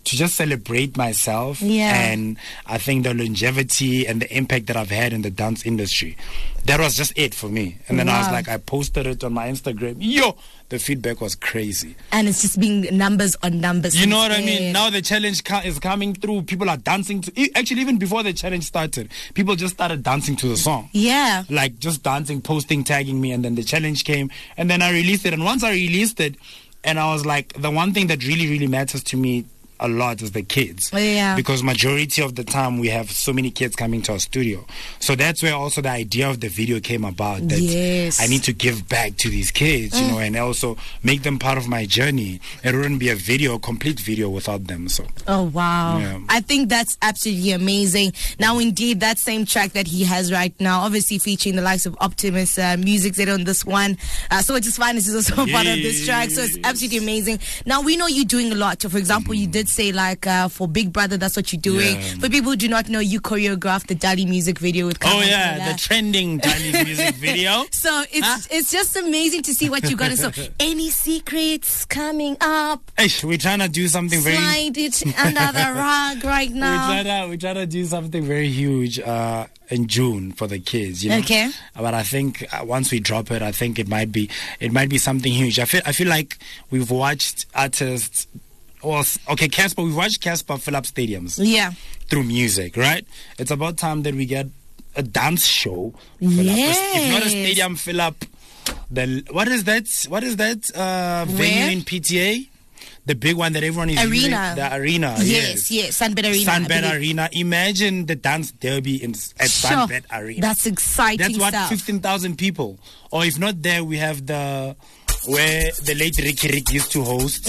to 0.05 0.15
just 0.15 0.35
celebrate 0.35 0.97
myself." 0.97 1.61
Yeah. 1.61 1.93
And 1.93 2.37
I 2.65 2.77
think 2.77 3.03
the 3.03 3.13
longevity 3.13 4.07
and 4.07 4.21
the 4.21 4.35
impact 4.35 4.67
that 4.67 4.77
I've 4.77 4.91
had 4.91 5.13
in 5.13 5.21
the 5.21 5.31
dance 5.31 5.65
industry. 5.65 6.17
That 6.65 6.79
was 6.79 6.95
just 6.95 7.13
it 7.15 7.35
for 7.35 7.47
me. 7.47 7.77
And 7.87 7.99
then 7.99 8.09
I 8.09 8.17
was 8.19 8.31
like, 8.31 8.49
I 8.49 8.57
posted 8.57 9.05
it 9.05 9.23
on 9.23 9.33
my 9.33 9.47
Instagram. 9.47 9.97
Yo, 9.99 10.35
the 10.69 10.79
feedback 10.79 11.21
was 11.21 11.35
crazy. 11.35 11.95
And 12.11 12.27
it's 12.27 12.41
just 12.41 12.59
being 12.59 12.87
numbers 12.97 13.35
on 13.43 13.61
numbers. 13.61 13.95
You 13.99 14.07
know 14.07 14.17
what 14.17 14.31
I 14.31 14.39
mean? 14.41 14.73
Now 14.73 14.89
the 14.89 15.03
challenge 15.03 15.43
is 15.63 15.77
coming 15.77 16.15
through. 16.15 16.41
People 16.43 16.67
are 16.71 16.77
dancing 16.77 17.21
to. 17.21 17.51
Actually, 17.53 17.81
even 17.81 17.99
before 17.99 18.23
the 18.23 18.33
challenge 18.33 18.63
started, 18.63 19.11
people 19.35 19.55
just 19.55 19.75
started 19.75 20.01
dancing 20.01 20.35
to 20.37 20.47
the 20.47 20.57
song. 20.57 20.89
Yeah. 20.91 21.43
Like 21.51 21.77
just 21.77 22.01
dancing, 22.01 22.41
posting, 22.41 22.83
tagging 22.83 23.21
me, 23.21 23.31
and 23.31 23.45
then 23.45 23.53
the 23.53 23.63
challenge 23.63 24.03
came, 24.03 24.31
and 24.57 24.67
then 24.67 24.81
I 24.81 24.91
released 24.91 25.25
it. 25.27 25.33
And 25.33 25.45
once 25.45 25.63
I 25.63 25.69
released 25.69 26.19
it, 26.19 26.35
and 26.83 26.99
I 26.99 27.11
was 27.13 27.25
like, 27.25 27.53
the 27.53 27.71
one 27.71 27.93
thing 27.93 28.07
that 28.07 28.25
really, 28.25 28.47
really 28.47 28.67
matters 28.67 29.03
to 29.05 29.17
me 29.17 29.45
a 29.79 29.87
lot 29.87 30.21
is 30.21 30.31
the 30.31 30.43
kids. 30.43 30.91
Yeah. 30.93 31.35
Because 31.35 31.63
majority 31.63 32.21
of 32.21 32.35
the 32.35 32.43
time 32.43 32.79
we 32.79 32.89
have 32.89 33.11
so 33.11 33.33
many 33.33 33.51
kids 33.51 33.75
coming 33.75 34.01
to 34.03 34.13
our 34.13 34.19
studio, 34.19 34.65
so 34.99 35.15
that's 35.15 35.43
where 35.43 35.53
also 35.55 35.81
the 35.81 35.89
idea 35.89 36.29
of 36.29 36.39
the 36.39 36.47
video 36.47 36.79
came 36.79 37.03
about. 37.05 37.47
That 37.49 37.59
Yes. 37.59 38.21
I 38.21 38.27
need 38.27 38.43
to 38.43 38.53
give 38.53 38.87
back 38.87 39.17
to 39.17 39.29
these 39.29 39.51
kids, 39.51 39.99
you 39.99 40.07
know, 40.07 40.19
and 40.19 40.35
also 40.37 40.77
make 41.03 41.23
them 41.23 41.39
part 41.39 41.57
of 41.57 41.67
my 41.67 41.85
journey. 41.85 42.39
It 42.63 42.73
wouldn't 42.75 42.99
be 42.99 43.09
a 43.09 43.15
video, 43.15 43.55
a 43.55 43.59
complete 43.59 43.99
video 43.99 44.29
without 44.29 44.67
them. 44.67 44.87
So 44.89 45.05
Oh 45.27 45.43
wow! 45.43 45.97
Yeah. 45.99 46.19
I 46.29 46.41
think 46.41 46.69
that's 46.69 46.97
absolutely 47.01 47.51
amazing. 47.51 48.13
Now, 48.39 48.59
indeed, 48.59 48.99
that 49.01 49.17
same 49.17 49.45
track 49.45 49.71
that 49.73 49.87
he 49.87 50.03
has 50.03 50.31
right 50.31 50.53
now, 50.59 50.81
obviously 50.81 51.17
featuring 51.17 51.55
the 51.55 51.61
likes 51.61 51.85
of 51.85 51.95
Optimus 51.99 52.57
uh, 52.57 52.77
Music 52.79 53.15
Zed 53.15 53.29
on 53.29 53.43
this 53.43 53.65
one. 53.65 53.97
Uh, 54.31 54.41
so 54.41 54.55
it's 54.55 54.65
just 54.65 54.77
finest 54.77 55.07
is 55.07 55.15
also 55.15 55.33
a 55.43 55.47
part 55.47 55.67
of 55.67 55.75
this 55.77 56.05
track. 56.05 56.29
So 56.29 56.41
it's 56.41 56.57
absolutely 56.63 56.99
amazing. 56.99 57.39
Now 57.65 57.81
we 57.81 57.97
know 57.97 58.07
you're 58.07 58.25
doing 58.25 58.51
a 58.51 58.55
lot. 58.55 58.81
So, 58.81 58.89
for 58.89 58.97
example, 58.97 59.33
you 59.33 59.47
did 59.47 59.64
say 59.67 59.91
like 59.91 60.27
uh, 60.27 60.47
for 60.47 60.67
Big 60.67 60.91
Brother, 60.93 61.17
that's 61.17 61.35
what 61.35 61.51
you're 61.51 61.61
doing. 61.61 61.95
Yeah. 61.95 62.15
For 62.19 62.29
people 62.29 62.51
who 62.51 62.55
do 62.57 62.67
not 62.67 62.89
know, 62.89 62.99
you 62.99 63.21
choreographed 63.21 63.87
the 63.87 63.95
Dali 63.95 64.27
music 64.27 64.59
video 64.59 64.87
with. 64.87 64.97
Oh 65.03 65.21
yeah, 65.21 65.71
the 65.71 65.77
trending 65.77 66.39
Dali 66.39 66.83
music 66.85 67.15
video. 67.15 67.65
So 67.71 68.03
it's 68.11 68.47
it's 68.51 68.71
just 68.71 68.95
amazing 68.95 69.43
to 69.43 69.53
see 69.53 69.69
what 69.69 69.89
you 69.89 69.95
got. 69.95 70.11
So 70.13 70.31
any 70.59 70.89
secrets 70.89 71.85
coming 71.85 72.37
up? 72.41 72.91
Eish, 72.97 73.23
we're 73.23 73.37
trying 73.37 73.59
to 73.59 73.69
do 73.69 73.87
something 73.87 74.21
very. 74.21 74.35
Slide 74.35 74.77
it 74.77 75.03
under 75.19 75.51
the 75.51 75.73
rug 75.75 76.23
right 76.23 76.51
now. 76.51 76.71
We 76.71 77.03
now. 77.03 77.03
try 77.03 77.21
to 77.21 77.29
we 77.29 77.37
try 77.37 77.53
to 77.53 77.65
do 77.65 77.85
something 77.85 78.23
very 78.23 78.49
huge 78.49 78.99
uh, 78.99 79.47
in 79.69 79.87
June 79.87 80.31
for 80.31 80.47
the 80.47 80.59
kids. 80.59 81.03
You 81.03 81.11
know? 81.11 81.17
Okay. 81.19 81.49
But 81.75 81.93
I 81.93 82.03
think 82.03 82.45
uh, 82.53 82.65
once 82.65 82.91
we 82.91 82.99
drop 82.99 83.31
it, 83.31 83.41
I 83.41 83.51
think 83.51 83.79
it 83.79 83.87
might 83.87 84.11
be 84.11 84.29
it 84.59 84.71
might 84.71 84.89
be 84.89 84.97
something 84.97 85.31
huge. 85.31 85.59
I 85.59 85.65
feel 85.65 85.81
I 85.85 85.91
feel 85.91 86.07
like 86.07 86.37
we've 86.71 86.89
watched 86.91 87.45
artists. 87.53 88.27
Well, 88.85 89.03
okay, 89.29 89.47
Cassper. 89.47 89.83
We've 89.83 89.95
watched 89.95 90.21
Cassper 90.21 90.59
fill 90.59 90.75
up 90.75 90.85
stadiums 90.85 91.39
Yeah. 91.43 91.71
through 92.07 92.23
music, 92.23 92.77
right? 92.77 93.05
It's 93.39 93.51
about 93.51 93.77
time 93.77 94.03
that 94.03 94.13
we 94.15 94.25
get 94.25 94.47
a 94.95 95.03
dance 95.03 95.45
show. 95.45 95.93
fill 96.19 96.49
up. 96.49 96.57
If 96.57 97.11
not 97.11 97.23
a 97.25 97.29
stadium 97.29 97.75
fill 97.75 98.01
up, 98.01 98.15
the 98.91 99.23
what 99.31 99.47
is 99.47 99.63
that? 99.65 99.87
What 100.09 100.23
is 100.23 100.35
that 100.37 100.69
uh, 100.75 101.25
venue 101.27 101.71
in 101.77 101.81
PTA? 101.81 102.47
The 103.07 103.13
big 103.13 103.35
one 103.35 103.53
that 103.53 103.63
everyone 103.63 103.89
is 103.91 104.01
using? 104.03 104.33
Arena. 104.33 104.53
The 104.55 104.75
arena. 104.75 105.15
Yes, 105.19 105.69
yes, 105.69 105.99
SunBet 105.99 106.25
Arena. 106.25 106.51
SunBet. 106.51 106.93
Arena. 106.97 107.29
Imagine 107.33 108.05
the 108.07 108.15
dance 108.15 108.51
derby 108.51 109.03
in 109.03 109.11
at 109.39 109.49
Sure. 109.51 109.69
SunBet 109.71 110.05
Arena. 110.11 110.41
That's 110.41 110.65
exciting 110.65 111.19
That's 111.19 111.37
what 111.37 111.53
stuff. 111.53 111.69
fifteen 111.69 111.99
thousand 111.99 112.37
people. 112.37 112.79
Or 113.11 113.23
if 113.25 113.37
not 113.37 113.61
there, 113.61 113.83
we 113.83 113.97
have 113.97 114.25
the 114.25 114.75
where 115.27 115.71
the 115.83 115.93
late 115.95 116.17
Riky 116.17 116.49
Rick 116.49 116.71
used 116.71 116.91
to 116.93 117.03
host. 117.03 117.47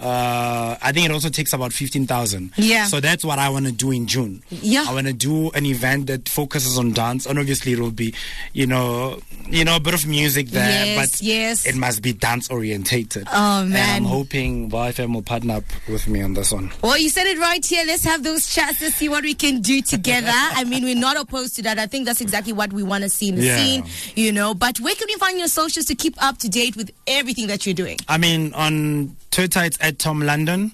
Uh, 0.00 0.76
I 0.82 0.92
think 0.92 1.06
it 1.06 1.12
also 1.12 1.28
takes 1.28 1.52
about 1.52 1.72
fifteen 1.72 2.06
thousand. 2.06 2.52
Mm-hmm. 2.52 2.62
Yeah. 2.62 2.84
So 2.86 3.00
that's 3.00 3.24
what 3.24 3.38
I 3.38 3.48
want 3.48 3.66
to 3.66 3.72
do 3.72 3.90
in 3.90 4.06
June. 4.06 4.42
Yeah. 4.50 4.84
I 4.88 4.94
want 4.94 5.06
to 5.06 5.12
do 5.12 5.50
an 5.52 5.64
event 5.66 6.06
that 6.08 6.28
focuses 6.28 6.78
on 6.78 6.92
dance, 6.92 7.26
and 7.26 7.38
obviously 7.38 7.72
it 7.72 7.78
will 7.78 7.90
be, 7.90 8.14
you 8.52 8.66
know, 8.66 9.20
you 9.48 9.64
know, 9.64 9.76
a 9.76 9.80
bit 9.80 9.94
of 9.94 10.06
music 10.06 10.48
there, 10.48 10.86
Yes, 10.86 11.12
but 11.12 11.22
yes. 11.22 11.66
it 11.66 11.76
must 11.76 12.02
be 12.02 12.12
dance 12.12 12.50
orientated. 12.50 13.26
Oh, 13.32 13.64
man. 13.64 13.76
And. 13.76 14.04
I'm 14.06 14.10
hoping 14.10 14.70
YFM 14.70 15.14
will 15.14 15.22
partner 15.22 15.56
up 15.56 15.64
with 15.88 16.06
me 16.08 16.20
on 16.22 16.34
this 16.34 16.52
one. 16.52 16.70
Well, 16.82 16.98
you 16.98 17.08
said 17.08 17.26
it 17.26 17.38
right 17.38 17.64
here. 17.64 17.84
Let's 17.86 18.04
have 18.04 18.22
those 18.22 18.46
chats 18.52 18.78
to 18.80 18.90
see 18.90 19.08
what 19.08 19.22
we 19.24 19.34
can 19.34 19.60
do 19.60 19.80
together. 19.82 20.28
I 20.32 20.64
mean, 20.64 20.84
we're 20.84 20.94
not 20.96 21.16
opposed 21.16 21.56
to 21.56 21.62
that. 21.62 21.78
I 21.78 21.86
think 21.86 22.06
that's 22.06 22.20
exactly 22.20 22.52
what 22.52 22.72
we 22.72 22.82
want 22.82 23.04
to 23.04 23.08
see 23.10 23.28
in 23.28 23.36
the 23.36 23.44
Yeah. 23.46 23.56
scene, 23.56 23.84
you 24.14 24.32
know. 24.32 24.52
But 24.54 24.80
where 24.80 24.94
can 24.94 25.06
we 25.08 25.14
find 25.14 25.38
your 25.38 25.48
socials 25.48 25.86
to 25.86 25.94
keep 25.94 26.20
up 26.22 26.38
to 26.38 26.48
date 26.48 26.76
with 26.76 26.90
everything 27.06 27.46
that 27.46 27.64
you're 27.66 27.74
doing? 27.74 27.98
I 28.08 28.18
mean, 28.18 28.52
on 28.54 29.16
Twitter 29.36 29.64
it's 29.64 29.76
at 29.82 29.98
Tom 29.98 30.22
London. 30.22 30.72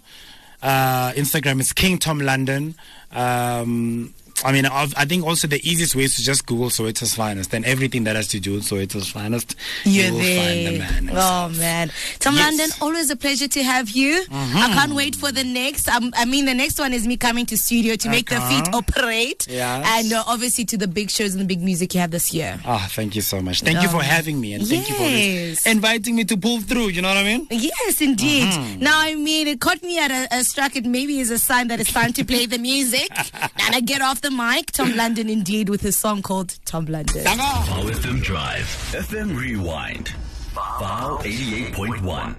Uh, 0.63 1.11
Instagram 1.15 1.59
is 1.59 1.73
King 1.73 1.99
Tom 1.99 2.21
London. 2.21 2.77
Um, 3.11 4.15
I 4.45 4.53
mean, 4.53 4.67
I've- 4.67 4.95
I 4.97 5.05
think 5.05 5.25
also 5.25 5.47
the 5.47 5.61
easiest 5.69 5.95
way 5.95 6.05
is 6.05 6.17
to 6.17 6.23
just 6.23 6.47
Google 6.47 6.69
Sowetos 6.71 7.15
Finest 7.15 7.53
and 7.55 7.65
everything 7.65 8.05
that 8.05 8.17
has 8.17 8.29
to 8.29 8.41
do 8.41 8.55
with 8.55 8.65
Sowetos 8.65 9.11
Finest. 9.11 9.55
You're 9.85 10.07
you 10.07 10.13
will 10.13 10.19
there. 10.21 10.45
find 10.47 10.67
the 10.67 10.79
man. 10.79 11.17
Oh 11.17 11.49
man, 11.51 11.93
Tom 12.19 12.35
Yes. 12.37 12.45
London, 12.47 12.71
always 12.81 13.11
a 13.11 13.17
pleasure 13.17 13.49
to 13.49 13.63
have 13.63 13.91
you. 13.91 14.25
I 14.33 14.73
can't 14.75 14.95
wait 14.95 15.15
for 15.17 15.31
the 15.33 15.45
next. 15.45 15.89
Um, 15.89 16.13
I 16.17 16.25
mean, 16.25 16.45
the 16.47 16.55
next 16.55 16.79
one 16.79 16.93
is 16.93 17.07
me 17.07 17.17
coming 17.17 17.47
to 17.47 17.57
studio 17.57 17.97
to 17.97 18.09
make 18.09 18.29
the 18.31 18.41
feet 18.43 18.69
operate, 18.75 19.47
Yes. 19.49 19.87
and 19.89 20.13
uh, 20.13 20.25
obviously 20.27 20.65
to 20.67 20.77
the 20.77 20.89
big 20.89 21.11
shows 21.11 21.33
and 21.35 21.41
the 21.43 21.47
big 21.47 21.63
music 21.63 21.95
you 21.95 22.01
have 22.01 22.11
this 22.11 22.33
year. 22.35 22.61
Ah, 22.65 22.89
thank 22.91 23.15
you 23.15 23.23
so 23.23 23.41
much. 23.41 23.61
Thank 23.63 23.81
you 23.83 23.89
Oh. 23.89 23.99
for 23.99 24.03
having 24.03 24.41
me 24.41 24.55
and 24.55 24.67
thank 24.67 24.89
you 24.89 24.95
for 24.95 25.03
this, 25.03 25.67
inviting 25.67 26.17
me 26.17 26.25
to 26.25 26.37
pull 26.37 26.61
through. 26.61 26.89
You 26.89 27.03
know 27.03 27.09
what 27.09 27.17
I 27.19 27.25
mean? 27.25 27.47
Yes, 27.51 28.01
indeed. 28.01 28.49
Mm-hmm. 28.49 28.81
Now, 28.83 28.99
I 28.99 29.15
mean, 29.15 29.47
it 29.49 29.61
caught 29.61 29.83
me 29.83 29.99
at 29.99 30.11
a, 30.11 30.29
a 30.39 30.45
struck. 30.45 30.75
It 30.77 30.85
maybe 30.85 31.21
is 31.21 31.31
a 31.31 31.39
sign 31.39 31.69
that 31.69 31.81
it's 31.81 31.93
time 31.93 32.13
to 32.15 32.25
play 32.25 32.47
the 32.47 32.59
music. 32.59 33.09
and 33.65 33.75
I 33.75 33.81
get 33.81 34.01
off 34.03 34.21
the 34.21 34.31
mic. 34.37 34.73
Tom 34.73 34.97
London, 34.97 35.29
indeed, 35.29 35.69
with 35.69 35.81
his 35.81 35.97
song 35.97 36.23
called 36.23 36.57
Tom 36.65 36.87
London. 36.87 37.25
Vow 37.25 37.37
FM 37.37 38.23
Drive. 38.23 38.65
FM 38.93 39.37
Rewind. 39.37 40.09
Vow 40.55 41.19
88.1. 41.23 42.37